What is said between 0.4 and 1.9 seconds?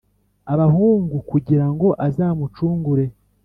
abahungu kugira ngo